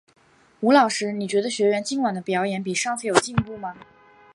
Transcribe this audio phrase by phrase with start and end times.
[0.61, 3.77] 吴老师，你觉得学员今晚的表演比上次有进步吗？